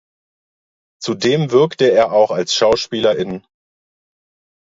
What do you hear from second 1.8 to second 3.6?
er auch als Schauspieler in